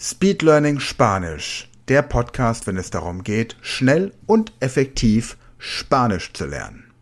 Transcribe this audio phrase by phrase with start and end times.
[0.00, 6.92] Speed Learning Spanisch, der Podcast, wenn es darum geht, schnell und effektiv Spanisch zu lernen.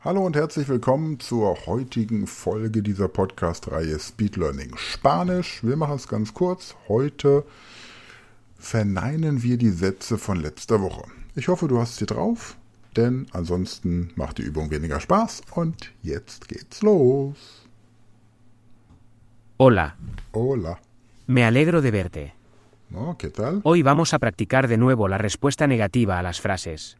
[0.00, 5.64] Hallo und herzlich willkommen zur heutigen Folge dieser Podcast-Reihe Speed Learning Spanisch.
[5.64, 6.76] Wir machen es ganz kurz.
[6.86, 7.44] Heute
[8.60, 11.02] verneinen wir die Sätze von letzter Woche.
[11.34, 12.56] Ich hoffe, du hast sie drauf,
[12.98, 15.42] denn ansonsten macht die Übung weniger Spaß.
[15.54, 17.36] Und jetzt geht's los.
[19.56, 19.96] Hola,
[20.32, 20.80] Hola.
[21.26, 22.34] me alegro de verte.
[22.90, 23.16] ¿No?
[23.18, 23.60] ¿Qué tal?
[23.64, 26.96] Hoy vamos a practicar de nuevo la respuesta negativa a las frases.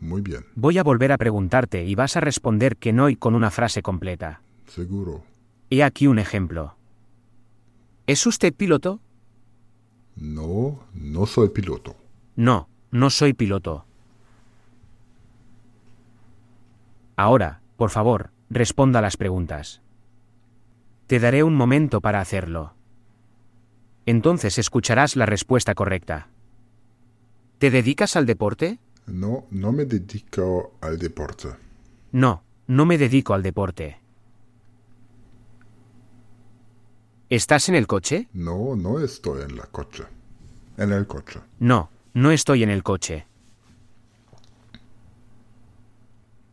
[0.00, 3.34] Muy bien, Voy a volver a preguntarte y vas a responder que no y con
[3.34, 4.40] una frase completa.
[4.66, 5.24] seguro.
[5.68, 6.74] He aquí un ejemplo.
[8.06, 9.00] ¿Es usted piloto?
[10.16, 11.96] No, no soy piloto.
[12.34, 13.84] No, no soy piloto.
[17.20, 19.82] Ahora, por favor, responda a las preguntas.
[21.06, 22.72] Te daré un momento para hacerlo.
[24.06, 26.28] Entonces escucharás la respuesta correcta.
[27.58, 28.78] ¿Te dedicas al deporte?
[29.06, 31.48] No, no me dedico al deporte.
[32.10, 33.98] No, no me dedico al deporte.
[37.28, 38.28] ¿Estás en el coche?
[38.32, 40.04] No, no estoy en la coche.
[40.78, 41.38] En el coche.
[41.58, 43.26] No, no estoy en el coche.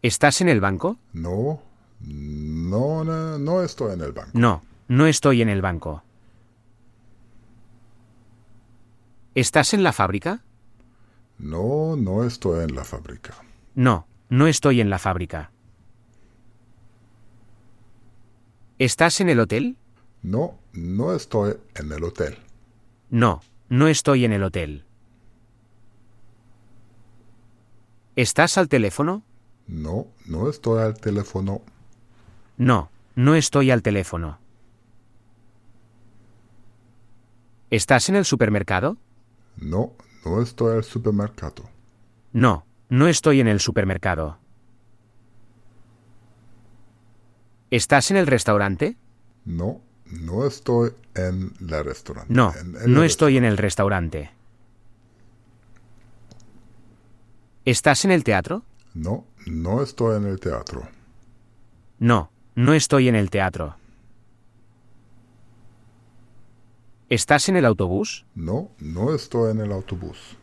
[0.02, 0.98] ¿Estás en el banco?
[1.14, 1.62] No,
[2.02, 4.32] no, no, no estoy en el banco.
[4.34, 6.04] No, no estoy en el banco.
[9.34, 10.44] ¿Estás en la fábrica?
[11.38, 13.36] No, no estoy en la fábrica.
[13.76, 15.52] No, no estoy en la fábrica.
[18.80, 19.78] ¿Estás en el hotel?
[20.22, 22.38] No, no estoy en el hotel.
[23.10, 24.84] No, no estoy en el hotel.
[28.16, 29.24] ¿Estás al teléfono?
[29.68, 31.62] No, no estoy al teléfono.
[32.58, 34.40] No, no estoy al teléfono.
[37.70, 38.98] ¿Estás en el supermercado?
[39.58, 39.94] No,
[40.26, 41.70] no estoy al supermercado.
[42.32, 44.38] No, no estoy en el supermercado.
[47.70, 48.96] ¿Estás en el restaurante?
[49.44, 52.34] No, no estoy en la restaurante.
[52.34, 54.32] No, En no estoy en el restaurante.
[57.66, 58.64] ¿Estás en el teatro?
[58.94, 60.88] No, no estoy en el teatro.
[62.00, 63.76] No, no estoy en el teatro.
[67.10, 68.26] ¿Estás en el autobús?
[68.36, 70.38] No, no estoy en el autobús.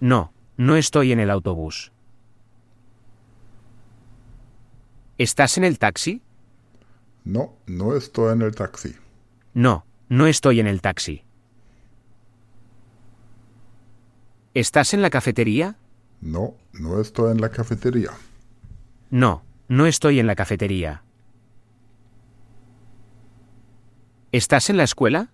[0.00, 1.92] No, no estoy en el autobús.
[5.18, 6.22] ¿Estás en el taxi?
[7.24, 8.94] No, no estoy en el taxi.
[9.54, 11.24] No, no estoy en el taxi.
[14.52, 15.76] ¿Estás en la cafetería?
[16.20, 18.10] No, no estoy en la cafetería.
[19.10, 21.02] No, no estoy en la cafetería.
[24.32, 25.30] ¿Estás en la escuela?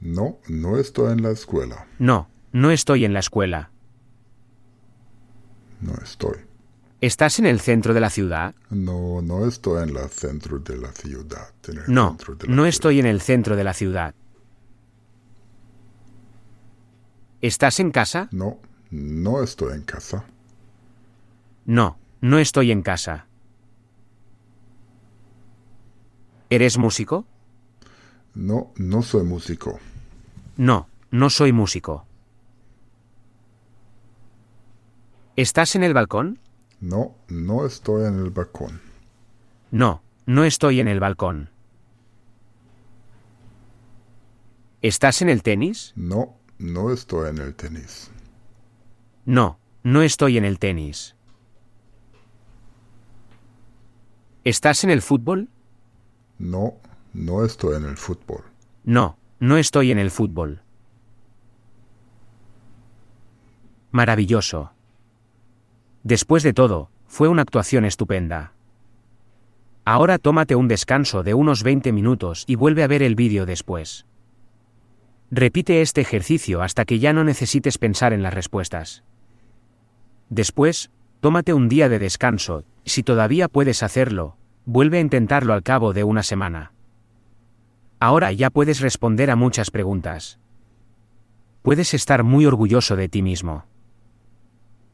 [0.00, 1.86] No, no estoy en la escuela.
[1.98, 3.70] No, no estoy en la escuela.
[5.80, 6.38] No estoy.
[7.00, 8.54] ¿Estás en el centro de la ciudad?
[8.70, 11.52] No, no estoy en el centro de la ciudad.
[11.86, 12.66] No, la no ciudad.
[12.66, 14.14] estoy en el centro de la ciudad.
[17.40, 18.28] ¿Estás en casa?
[18.32, 18.58] No,
[18.90, 20.24] no estoy en casa.
[21.64, 23.26] No, no estoy en casa.
[26.48, 27.24] ¿Eres músico?
[28.34, 29.78] No, no soy músico.
[30.56, 32.04] No, no soy músico.
[35.36, 36.38] ¿Estás en el balcón?
[36.80, 38.80] No, no estoy en el balcón.
[39.70, 41.50] No, no estoy en el balcón.
[44.82, 45.92] ¿Estás en el tenis?
[45.94, 48.10] No, no estoy en el tenis.
[49.30, 51.14] No, no estoy en el tenis.
[54.42, 55.48] ¿Estás en el fútbol?
[56.40, 56.74] No,
[57.14, 58.42] no estoy en el fútbol.
[58.82, 60.62] No, no estoy en el fútbol.
[63.92, 64.72] Maravilloso.
[66.02, 68.54] Después de todo, fue una actuación estupenda.
[69.84, 74.06] Ahora tómate un descanso de unos 20 minutos y vuelve a ver el vídeo después.
[75.30, 79.04] Repite este ejercicio hasta que ya no necesites pensar en las respuestas.
[80.30, 85.92] Después, tómate un día de descanso, si todavía puedes hacerlo, vuelve a intentarlo al cabo
[85.92, 86.72] de una semana.
[87.98, 90.38] Ahora ya puedes responder a muchas preguntas.
[91.62, 93.64] Puedes estar muy orgulloso de ti mismo.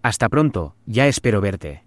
[0.03, 1.85] Hasta pronto, ya espero verte.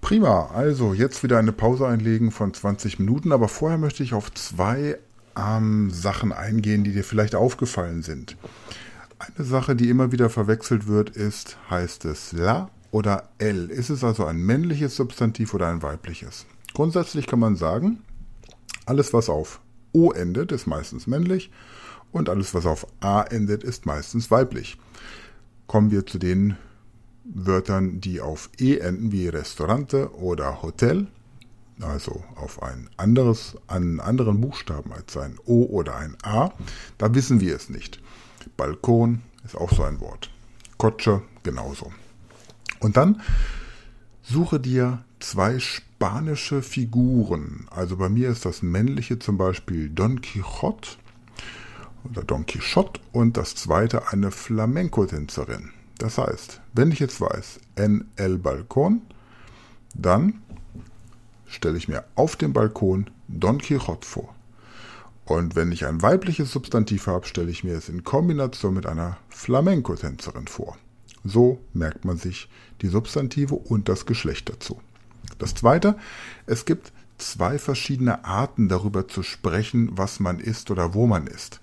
[0.00, 4.32] Prima, also jetzt wieder eine Pause einlegen von 20 Minuten, aber vorher möchte ich auf
[4.32, 4.98] zwei
[5.36, 8.36] ähm, Sachen eingehen, die dir vielleicht aufgefallen sind.
[9.18, 13.70] Eine Sache, die immer wieder verwechselt wird, ist, heißt es la oder el?
[13.70, 16.46] Ist es also ein männliches Substantiv oder ein weibliches?
[16.74, 18.02] Grundsätzlich kann man sagen,
[18.86, 19.60] alles was auf
[19.92, 21.50] o endet, ist meistens männlich
[22.10, 24.78] und alles was auf a endet, ist meistens weiblich.
[25.66, 26.56] Kommen wir zu den
[27.24, 31.06] Wörtern, die auf e enden, wie Restaurante oder Hotel,
[31.80, 36.52] also auf ein anderes, einen anderen Buchstaben als ein O oder ein A,
[36.98, 38.00] da wissen wir es nicht.
[38.56, 40.30] Balkon ist auch so ein Wort.
[40.78, 41.92] Coche genauso.
[42.80, 43.22] Und dann
[44.22, 47.66] suche dir zwei spanische Figuren.
[47.70, 50.90] Also bei mir ist das männliche zum Beispiel Don Quixote
[52.04, 55.70] oder Don Quixote und das zweite eine Flamenco-Tänzerin.
[55.98, 59.02] Das heißt, wenn ich jetzt weiß, en el Balkon,
[59.94, 60.42] dann
[61.46, 64.33] stelle ich mir auf dem Balkon Don Quixote vor.
[65.24, 69.16] Und wenn ich ein weibliches Substantiv habe, stelle ich mir es in Kombination mit einer
[69.30, 70.76] Flamenco-Tänzerin vor.
[71.24, 72.50] So merkt man sich
[72.82, 74.80] die Substantive und das Geschlecht dazu.
[75.38, 75.96] Das zweite,
[76.46, 81.60] es gibt zwei verschiedene Arten darüber zu sprechen, was man ist oder wo man ist.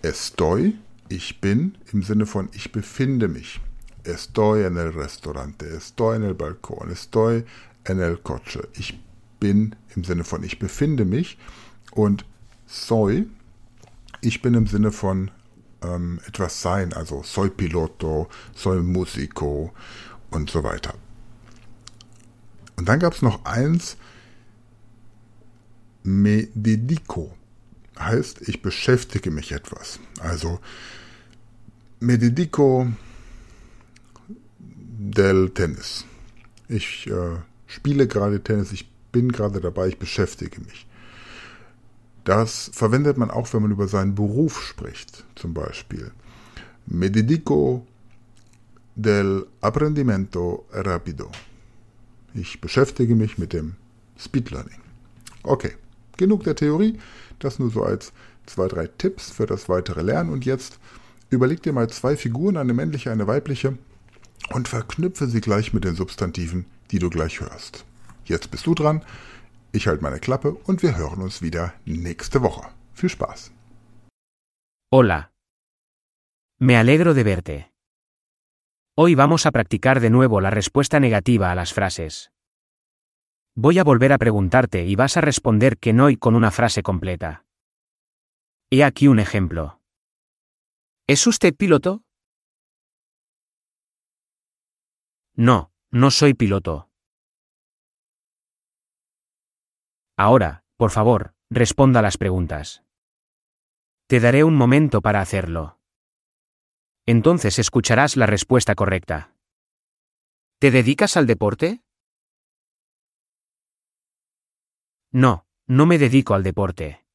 [0.00, 0.74] Estoy,
[1.10, 3.60] ich bin, im Sinne von ich befinde mich.
[4.04, 7.44] Estoy en el restaurante, estoy en el balcón, estoy
[7.84, 8.66] en el coche.
[8.74, 8.98] Ich
[9.38, 11.36] bin im Sinne von ich befinde mich.
[11.90, 12.24] Und
[12.68, 13.26] soy,
[14.20, 15.30] ich bin im Sinne von
[15.82, 19.72] ähm, etwas sein, also soy piloto, soy musico
[20.30, 20.94] und so weiter.
[22.76, 23.96] Und dann gab es noch eins,
[26.04, 27.34] me dedico,
[27.98, 29.98] heißt ich beschäftige mich etwas.
[30.20, 30.60] Also
[32.00, 32.86] me dedico
[34.58, 36.04] del Tennis.
[36.68, 37.36] Ich äh,
[37.66, 40.87] spiele gerade Tennis, ich bin gerade dabei, ich beschäftige mich.
[42.24, 46.12] Das verwendet man auch, wenn man über seinen Beruf spricht, zum Beispiel.
[46.86, 47.86] Me dedico
[48.94, 51.30] del apprendimento rapido.
[52.34, 53.76] Ich beschäftige mich mit dem
[54.18, 54.80] Speed Learning.
[55.42, 55.72] Okay,
[56.16, 56.98] genug der Theorie.
[57.38, 58.12] Das nur so als
[58.46, 60.30] zwei, drei Tipps für das weitere Lernen.
[60.30, 60.78] Und jetzt
[61.30, 63.78] überleg dir mal zwei Figuren, eine männliche, eine weibliche,
[64.50, 67.84] und verknüpfe sie gleich mit den Substantiven, die du gleich hörst.
[68.24, 69.02] Jetzt bist du dran.
[69.72, 72.70] Ich halte meine Klappe und wir hören uns wieder nächste Woche.
[72.94, 73.52] Viel Spaß.
[74.90, 75.30] Hola.
[76.58, 77.72] Me alegro de verte.
[78.96, 82.32] Hoy vamos a practicar de nuevo la respuesta negativa a las frases.
[83.54, 86.82] Voy a volver a preguntarte y vas a responder que no y con una frase
[86.82, 87.44] completa.
[88.70, 89.80] He aquí un ejemplo.
[91.06, 92.02] ¿Es usted piloto?
[95.34, 96.87] No, no soy piloto.
[100.20, 102.82] Ahora, por favor, responda las preguntas.
[104.08, 105.78] Te daré un momento para hacerlo.
[107.06, 109.36] Entonces escucharás la respuesta correcta.
[110.58, 111.84] ¿Te dedicas al deporte?
[115.12, 117.06] No, no me dedico al deporte.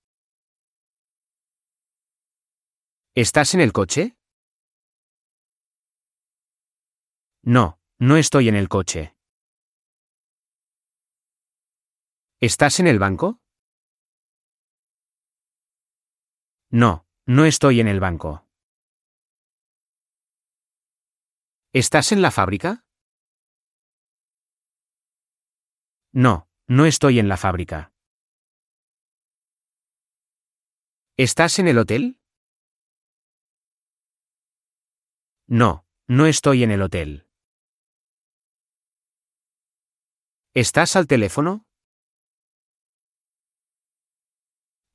[3.15, 4.15] ¿Estás en el coche?
[7.43, 9.12] No, no estoy en el coche.
[12.49, 13.39] ¿Estás en el banco?
[16.69, 18.45] No, no estoy en el banco.
[21.71, 22.83] ¿Estás en la fábrica?
[26.11, 27.93] No, no estoy en la fábrica.
[31.15, 32.19] ¿Estás en el hotel?
[35.47, 37.25] No, no estoy en el hotel.
[40.53, 41.65] ¿Estás al teléfono?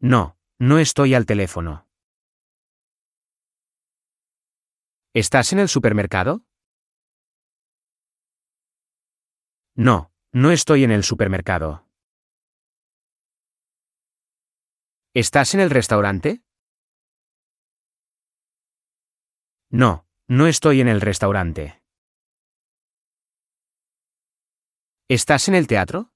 [0.00, 1.86] No, no estoy al teléfono.
[5.12, 6.44] ¿Estás en el supermercado?
[9.74, 11.84] No, no estoy en el supermercado.
[15.14, 16.44] ¿Estás en el restaurante?
[19.70, 21.82] No, no estoy en el restaurante.
[25.08, 26.12] ¿Estás en el teatro?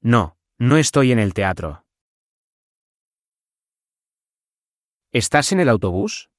[0.00, 1.84] No, no estoy en el teatro.
[5.12, 6.30] ¿Estás en el autobús?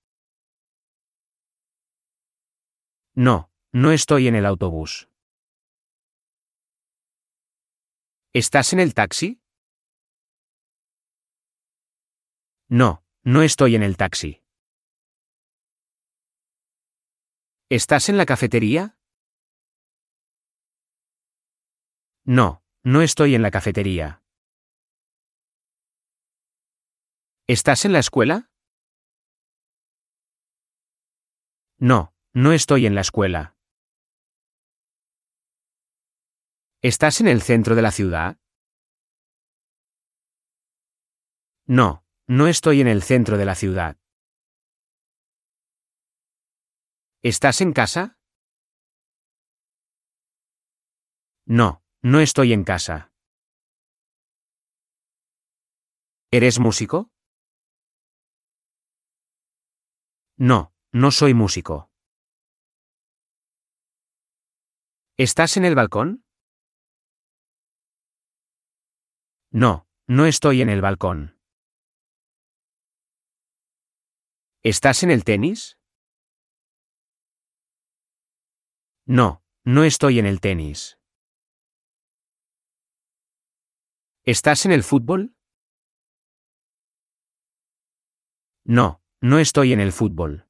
[3.15, 5.09] No, no estoy en el autobús.
[8.33, 9.41] ¿Estás en el taxi?
[12.67, 14.43] No, no estoy en el taxi.
[17.69, 18.97] ¿Estás en la cafetería?
[22.25, 24.23] No, no estoy en la cafetería.
[27.47, 28.49] ¿Estás en la escuela?
[31.77, 33.55] No, no estoy en la escuela.
[36.81, 38.37] ¿Estás en el centro de la ciudad?
[41.65, 43.97] No, no estoy en el centro de la ciudad.
[47.21, 48.17] ¿Estás en casa?
[51.45, 53.11] No, no estoy en casa.
[56.31, 57.11] ¿Eres músico?
[60.37, 61.89] No, no soy músico.
[65.17, 66.23] ¿Estás en el balcón?
[69.51, 71.37] No, no estoy en el balcón.
[74.63, 75.77] ¿Estás en el tenis?
[79.05, 80.98] No, no estoy en el tenis.
[84.29, 85.33] ¿Estás en el fútbol?
[88.63, 90.45] No, no estoy en el fútbol.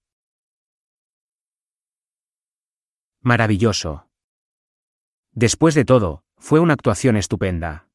[3.21, 4.09] Maravilloso.
[5.31, 7.87] Después de todo, fue una actuación estupenda.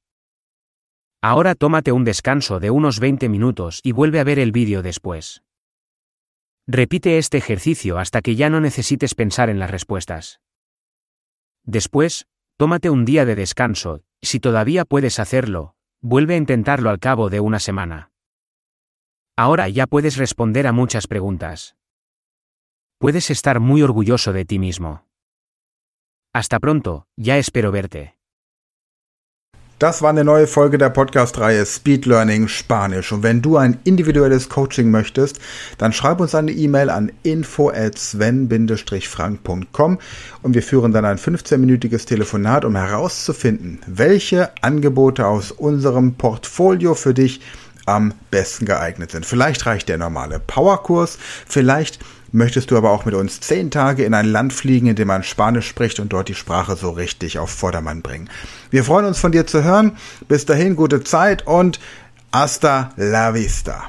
[1.20, 5.44] Ahora tómate un descanso de unos 20 minutos y vuelve a ver el vídeo después.
[6.66, 10.40] Repite este ejercicio hasta que ya no necesites pensar en las respuestas.
[11.62, 12.26] Después,
[12.56, 15.73] tómate un día de descanso, si todavía puedes hacerlo,
[16.04, 18.12] vuelve a intentarlo al cabo de una semana.
[19.38, 21.76] Ahora ya puedes responder a muchas preguntas.
[22.98, 25.06] Puedes estar muy orgulloso de ti mismo.
[26.34, 28.18] Hasta pronto, ya espero verte.
[29.84, 33.12] Das war eine neue Folge der Podcast-Reihe Speed Learning Spanisch.
[33.12, 35.40] Und wenn du ein individuelles Coaching möchtest,
[35.76, 39.98] dann schreib uns eine E-Mail an info at sven-frank.com
[40.40, 47.12] und wir führen dann ein 15-minütiges Telefonat, um herauszufinden, welche Angebote aus unserem Portfolio für
[47.12, 47.42] dich
[47.86, 49.26] am besten geeignet sind.
[49.26, 51.98] Vielleicht reicht der normale Powerkurs, vielleicht
[52.32, 55.22] möchtest du aber auch mit uns zehn Tage in ein Land fliegen, in dem man
[55.22, 58.28] Spanisch spricht und dort die Sprache so richtig auf Vordermann bringen.
[58.70, 59.96] Wir freuen uns von dir zu hören.
[60.26, 61.78] Bis dahin gute Zeit und
[62.32, 63.84] hasta la vista.